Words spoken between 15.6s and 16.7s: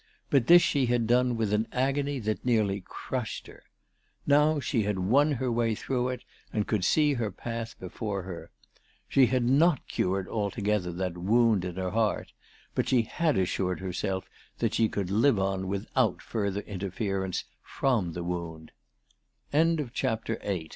without furt